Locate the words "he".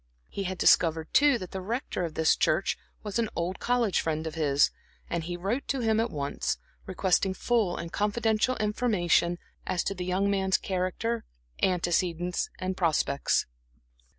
0.29-0.45, 5.25-5.37